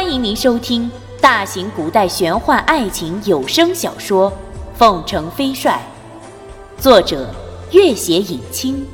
[0.00, 0.88] 欢迎您收听
[1.20, 4.30] 大型古代玄幻爱情有声小说
[4.76, 5.82] 《凤城飞帅》，
[6.80, 7.34] 作者：
[7.72, 8.86] 月写影清，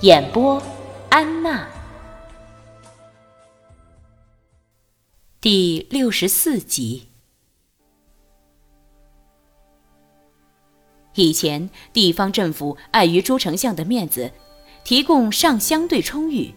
[0.00, 0.60] 演播：
[1.08, 1.68] 安娜。
[5.40, 7.06] 第六十四集。
[11.14, 14.32] 以前地方政府碍于朱丞相的面子，
[14.82, 16.52] 提供尚相对充裕，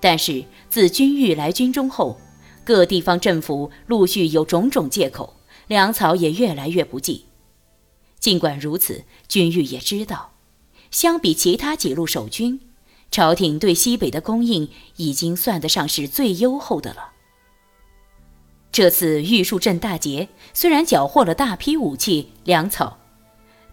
[0.00, 2.18] 但是自军玉来军中后。
[2.68, 5.36] 各地方政府陆续有种种借口，
[5.68, 7.24] 粮草也越来越不济。
[8.20, 10.32] 尽管如此，君玉也知道，
[10.90, 12.60] 相比其他几路守军，
[13.10, 17.12] 朝廷对西北的供应已经算得上是最优厚的了。
[18.70, 22.98] 这次玉树镇大捷，虽然缴获了大批武器粮草，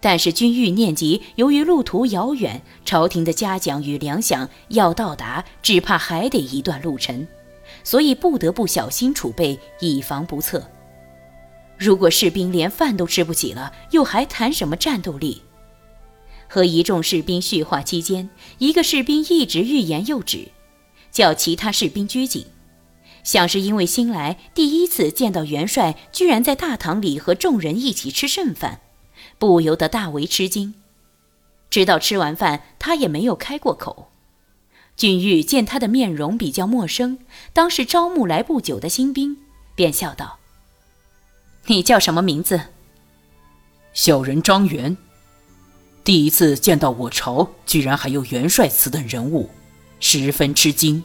[0.00, 7.26] 但是君玉念及由于路途遥远，朝廷的嘉奖与粮饷要到达，只怕还得一段路程。
[7.86, 10.68] 所以不得不小心储备，以防不测。
[11.78, 15.42] 如果士兵连饭都吃不起了，又还谈什么战斗力？
[16.48, 20.48] 和一众士兵叙话期间，一个士兵一直欲言又止，
[21.12, 22.46] 叫其他士兵拘谨，
[23.22, 28.80] 像是因为新来第一次见到元帅居然在大堂里和众人一起吃剩饭，
[29.38, 30.74] 不由得大为吃惊。
[31.70, 34.10] 直到吃完饭，他也没有开过口。
[34.96, 37.18] 俊玉见他的面容比较陌生，
[37.52, 39.36] 当是招募来不久的新兵，
[39.74, 40.38] 便笑道
[41.66, 42.60] ：“你叫什么名字
[43.92, 44.96] ？”“小人张元。”
[46.02, 49.50] 第一次见到我朝居然还有元帅此等人物，
[50.00, 51.02] 十分吃惊。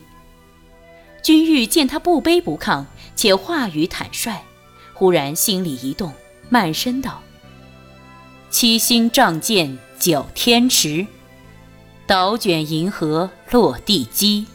[1.21, 4.41] 君玉见他不卑不亢，且话语坦率，
[4.93, 6.13] 忽然心里一动，
[6.49, 7.21] 慢声道
[8.49, 11.05] ：“七星仗剑九天池。”
[12.11, 14.45] 倒卷银河落地基，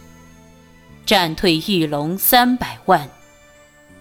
[1.07, 3.09] 战退玉龙三百万，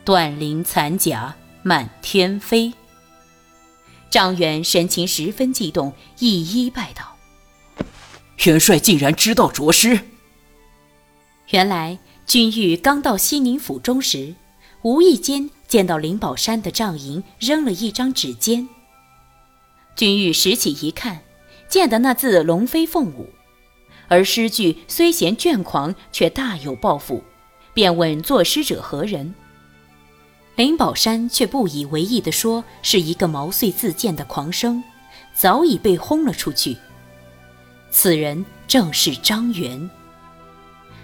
[0.04, 2.74] 断鳞残甲满天飞。
[4.10, 7.16] 张元神情十分激动，一一拜倒
[8.44, 10.02] ：“元帅竟然知道着师。”
[11.52, 14.36] 原来君玉刚到西宁府中时，
[14.82, 18.68] 无意间见到灵宝山的帐营扔了一张纸笺。
[19.96, 21.22] 君玉拾起一看，
[21.70, 23.30] 见的那字龙飞凤舞。
[24.08, 27.24] 而诗句虽嫌倦狂，却大有抱负，
[27.74, 29.34] 便问作诗者何人。
[30.56, 34.82] 林宝山却不以为意地说：“是一个毛遂自荐的狂生，
[35.34, 36.78] 早已被轰了出去。
[37.92, 39.90] 此人正是张元。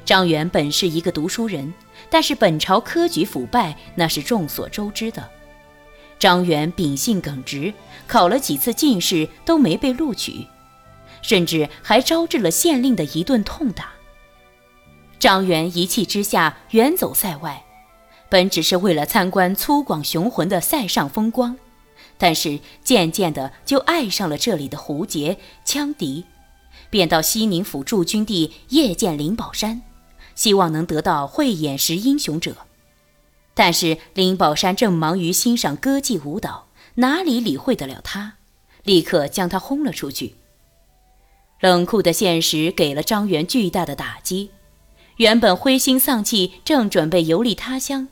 [0.05, 1.73] 张元本是一个读书人，
[2.09, 5.29] 但是本朝科举腐败，那是众所周知的。
[6.17, 7.73] 张元秉性耿直，
[8.07, 10.47] 考了几次进士都没被录取。”
[11.21, 13.91] 甚至还招致了县令的一顿痛打。
[15.19, 17.63] 张元一气之下远走塞外，
[18.29, 21.57] 本只是为了参观粗犷雄浑的塞上风光，
[22.17, 26.25] 但是渐渐的就爱上了这里的胡杰羌笛，
[26.89, 29.83] 便到西宁府驻军地夜见灵宝山，
[30.33, 32.55] 希望能得到慧眼识英雄者。
[33.53, 38.37] 但是灵宝山正忙于欣赏歌妓舞蹈，哪里理会得了他，
[38.83, 40.35] 立刻将他轰了出去。
[41.61, 44.49] 冷酷的现实给了张元巨大的打击，
[45.17, 48.07] 原本灰心丧气，正准备游历他乡，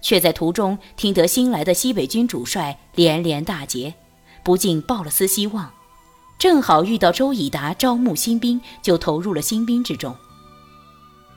[0.00, 3.94] 却在途中听得新来的西北军主帅连连大捷，
[4.44, 5.72] 不禁抱了丝希望。
[6.38, 10.14] 正好遇到周以达招募新兵，就投入了新兵之中。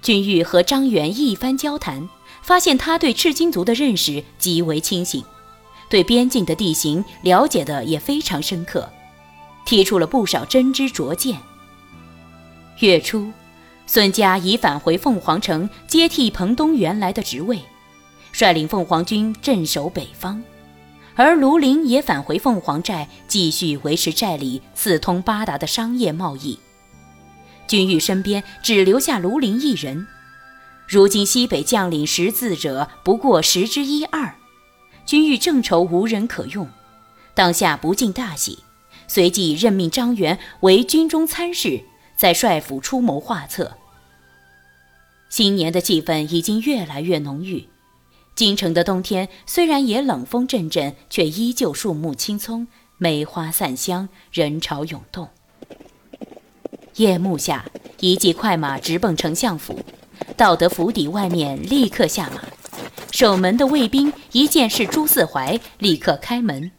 [0.03, 2.07] 君玉和张元一番交谈，
[2.43, 5.23] 发现他对赤金族的认识极为清醒，
[5.89, 8.87] 对边境的地形了解的也非常深刻，
[9.65, 11.39] 提出了不少真知灼见。
[12.79, 13.31] 月初，
[13.87, 17.61] 孙家已返回凤凰城，接替彭东原来的职位，
[18.33, 20.41] 率领凤凰军镇守北方；
[21.15, 26.59] 而卢林也返回凤凰寨，继续维持寨里四通八达的商业贸易。
[27.65, 30.05] 君玉身边只留下卢林一人，
[30.85, 34.35] 如今西北将领识字者不过十之一二，
[35.05, 36.67] 君玉正愁无人可用，
[37.33, 38.59] 当下不禁大喜，
[39.07, 41.81] 随即任命张元为军中参事。
[42.15, 43.77] 在帅府出谋划策。
[45.29, 47.67] 新年的气氛已经越来越浓郁。
[48.35, 52.67] 京城的冬天虽然也冷风阵阵，却依旧树木青葱，
[52.97, 55.29] 梅花散香，人潮涌动。
[56.95, 57.65] 夜幕下，
[57.99, 59.79] 一骑快马直奔丞相府，
[60.37, 62.41] 到得府邸外面，立刻下马。
[63.11, 66.71] 守门的卫兵一见是朱四怀，立刻开门。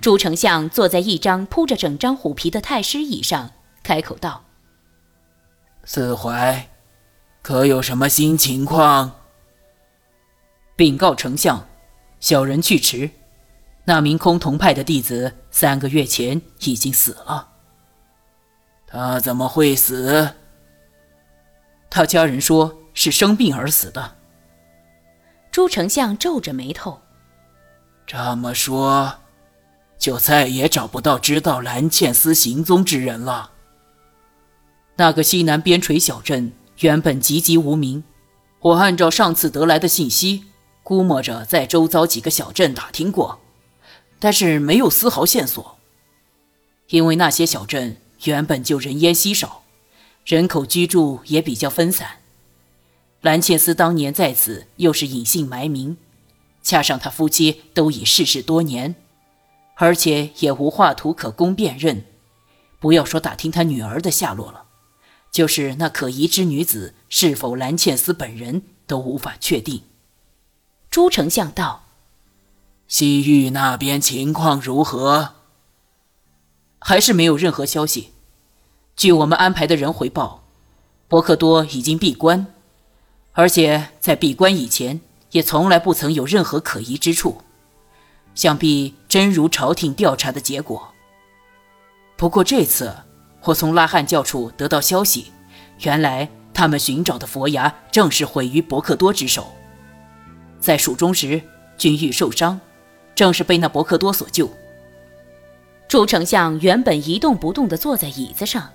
[0.00, 3.52] 朱丞相坐在一张铺着整张虎皮的太师椅上。
[3.90, 4.44] 开口道
[5.82, 6.68] ：“四怀，
[7.42, 9.10] 可有什么新情况？”
[10.78, 11.66] 禀告丞相，
[12.20, 13.10] 小人去迟。
[13.84, 17.48] 那名崆峒派的弟子三个月前已经死了。
[18.86, 20.34] 他怎么会死？
[21.90, 24.18] 他家人说是生病而死的。
[25.50, 27.00] 朱丞相皱着眉头。
[28.06, 29.14] 这么说，
[29.98, 33.54] 就再也找不到知道蓝倩思行踪之人了。
[35.00, 38.04] 那个西南边陲小镇原本籍籍无名，
[38.60, 40.44] 我按照上次得来的信息，
[40.82, 43.40] 估摸着在周遭几个小镇打听过，
[44.18, 45.78] 但是没有丝毫线索。
[46.90, 49.62] 因为那些小镇原本就人烟稀少，
[50.26, 52.18] 人口居住也比较分散。
[53.22, 55.96] 兰切斯当年在此又是隐姓埋名，
[56.60, 58.94] 加上他夫妻都已逝世多年，
[59.76, 62.04] 而且也无画图可供辨认，
[62.78, 64.64] 不要说打听他女儿的下落了。
[65.30, 69.82] 就是那可疑之女子是否蓝茜斯本人都无法确定。
[70.90, 71.84] 朱丞相道
[72.88, 75.34] ：“西域那边情况如何？
[76.80, 78.10] 还是没有任何消息。
[78.96, 80.42] 据我们安排的人回报，
[81.06, 82.46] 伯克多已经闭关，
[83.32, 85.00] 而且在闭关以前
[85.30, 87.42] 也从来不曾有任何可疑之处，
[88.34, 90.92] 想必真如朝廷调查的结果。
[92.16, 92.96] 不过这次……”
[93.42, 95.32] 我从拉汉教处得到消息，
[95.80, 99.52] 原来他们寻找的佛牙正是毁于伯克多之手。
[100.60, 101.40] 在蜀中时，
[101.78, 102.60] 君玉受伤，
[103.14, 104.50] 正是被那伯克多所救。
[105.88, 108.70] 朱丞相原本一动不动地坐在椅子上，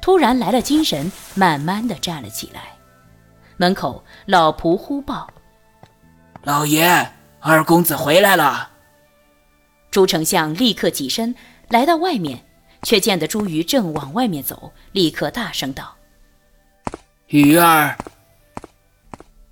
[0.00, 2.62] 突然来了精神，慢慢地站了起来。
[3.58, 5.28] 门口老仆呼报
[6.42, 8.70] ：“老爷，二公子回来了。”
[9.92, 11.34] 朱丞相立刻起身
[11.68, 12.42] 来到外面。
[12.82, 15.96] 却见得朱瑜正往外面走，立刻大声道
[17.28, 17.96] ：“鱼儿。”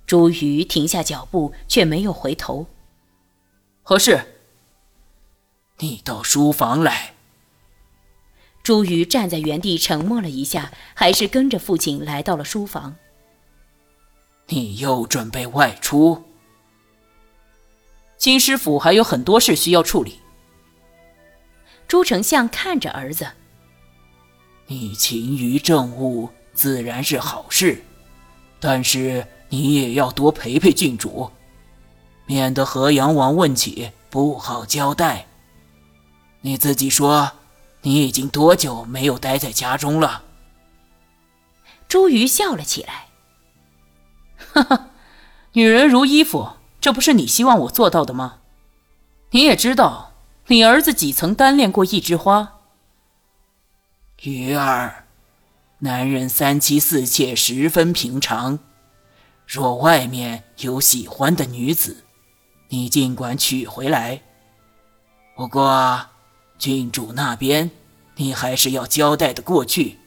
[0.07, 2.67] 朱瑜停下脚步，却没有回头。
[3.81, 4.19] 何事？
[5.79, 7.13] 你到书房来。
[8.63, 12.95] 朱瑜站在原地，沉默了一下，还是跟着父亲来到了书房。
[14.47, 16.23] 你又准备外出？
[18.17, 20.19] 金师傅还有很多事需要处理。
[21.95, 23.25] 朱丞相看着儿子
[24.67, 27.85] ：“你勤于政务自然是好事，
[28.59, 31.31] 但是你也要多陪陪郡主，
[32.25, 35.25] 免得河阳王问起不好交代。
[36.41, 37.31] 你自己说，
[37.83, 40.23] 你已经多久没有待在家中了？”
[41.87, 43.05] 朱瑜笑了起来
[44.51, 44.89] ：“哈哈，
[45.53, 48.39] 女人如衣服，这不是你希望我做到的吗？
[49.29, 50.11] 你也知道。”
[50.47, 52.59] 你儿子几曾单恋过一枝花？
[54.21, 55.05] 鱼儿，
[55.79, 58.59] 男人三妻四妾十分平常。
[59.47, 62.03] 若外面有喜欢的女子，
[62.69, 64.21] 你尽管娶回来。
[65.35, 66.05] 不过，
[66.59, 67.71] 郡主那边，
[68.15, 69.97] 你还是要交代的过去。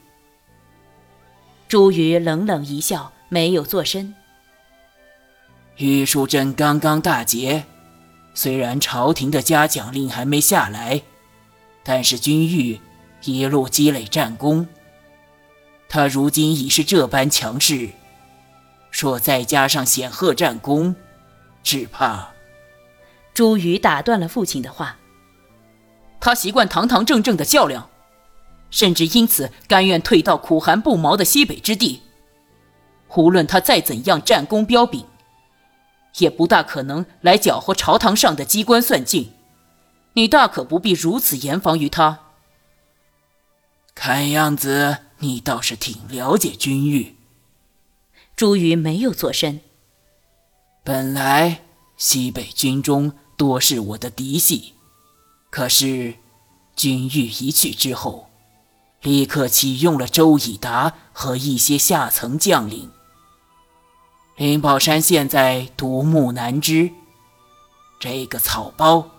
[1.67, 4.15] 朱瑜冷冷一笑，没有作声。
[5.79, 7.65] 玉树镇刚刚大捷。
[8.41, 11.03] 虽然朝廷的嘉奖令还没下来，
[11.83, 12.79] 但是军玉
[13.25, 14.69] 一路积累战功。
[15.89, 17.91] 他如今已是这般强势，
[18.93, 20.95] 若再加上显赫战功，
[21.65, 22.29] 只怕……
[23.35, 24.99] 朱瑜打断了父亲的话。
[26.21, 27.91] 他习惯堂堂正正的较量，
[28.71, 32.03] 甚至因此甘愿退到苦寒不毛的西北之地。
[33.17, 35.05] 无论他再怎样战功彪炳。
[36.17, 39.33] 也不大可能来搅和朝堂上的机关算尽，
[40.15, 42.21] 你大可不必如此严防于他。
[43.95, 47.17] 看样子你倒是挺了解君玉。
[48.35, 49.61] 朱瑜没有作声。
[50.85, 51.63] 本来
[51.97, 54.75] 西北军中多是我的嫡系，
[55.51, 56.15] 可是
[56.77, 58.31] 君玉一去之后，
[59.03, 62.91] 立刻启用了周以达和一些下层将领。
[64.39, 66.93] 灵宝山现在独木难支，
[67.99, 69.11] 这个草包，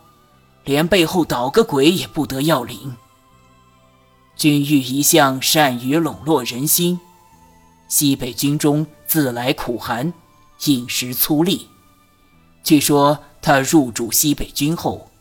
[0.63, 2.95] 连背后倒个鬼也不得要领。
[4.37, 7.01] 君玉一向善于笼络人心，
[7.89, 10.13] 西北军中自来苦寒，
[10.63, 11.63] 饮食粗粝。
[12.63, 15.11] 据说他入主西北军后，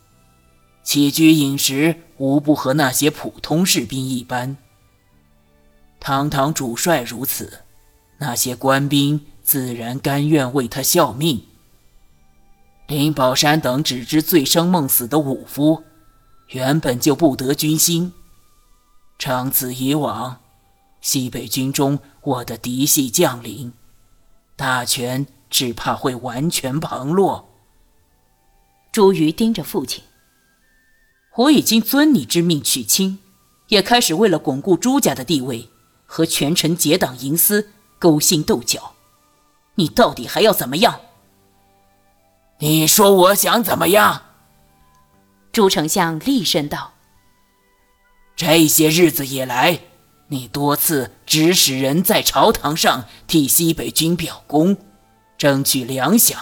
[0.85, 4.57] 起居饮食无不和那些普通士兵一般。
[5.99, 7.65] 堂堂主帅如此，
[8.19, 9.27] 那些官兵。
[9.49, 11.47] 自然甘愿为他效命。
[12.87, 15.85] 林宝山等只知醉生梦死的武夫，
[16.49, 18.13] 原本就不得军心。
[19.19, 20.41] 长此以往，
[21.01, 23.73] 西北军中我的嫡系将领，
[24.55, 27.49] 大权只怕会完全旁落。
[28.93, 30.05] 朱瑜盯着父亲
[31.37, 33.19] ：“我已经遵你之命娶亲，
[33.69, 35.71] 也开始为了巩固朱家的地位，
[36.05, 38.97] 和权臣结党营私、勾心斗角。
[39.79, 41.01] 你到底还要怎么样？”
[42.61, 44.23] 你说我想怎么样？
[45.53, 46.93] 朱丞相厉声道
[48.37, 49.79] ：“这些日子以来，
[50.27, 54.77] 你多次指使人在朝堂上替西北军表功，
[55.39, 56.35] 争取粮饷，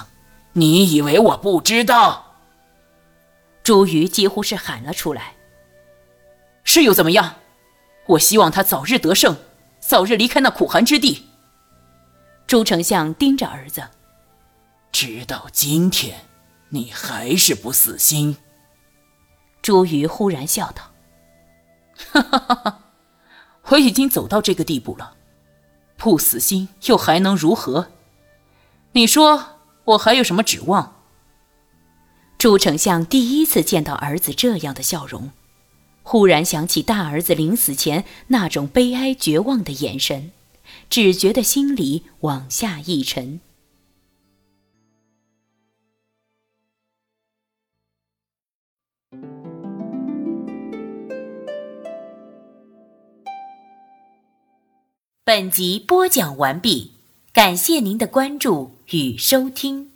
[0.55, 2.39] 你以为我不知道？”
[3.63, 5.35] 朱瑜几乎是喊了出来
[6.65, 7.37] ：“是又怎么样？
[8.07, 9.37] 我希望他早日得胜，
[9.81, 11.27] 早日离开那苦寒之地。”
[12.47, 13.89] 朱丞相盯着儿子。
[14.93, 16.21] 直到今天，
[16.69, 18.37] 你还是不死心。
[19.61, 20.93] 朱瑜忽然笑道
[22.13, 22.81] ：“哈哈哈哈
[23.71, 25.17] 我已经走到这个地步了，
[25.97, 27.89] 不死心又还能如何？
[28.93, 30.95] 你说我还有什么指望？”
[32.39, 35.33] 朱丞相第一次见到儿子这样的笑容，
[36.05, 40.31] 忽然想起大儿子临死前那种悲哀绝望的眼神，
[40.89, 43.41] 只觉得心里往下一沉。
[55.25, 56.93] 本集播讲完毕，
[57.33, 59.96] 感谢您的关注与收听。